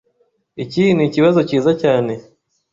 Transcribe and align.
Iki 0.63 0.83
nikibazo 0.95 1.39
cyiza 1.49 1.71
cyane. 1.81 2.13